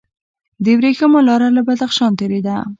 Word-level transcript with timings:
د 0.63 0.65
ورېښمو 0.77 1.19
لاره 1.27 1.47
له 1.55 1.61
بدخشان 1.67 2.11
تیریده 2.19 2.55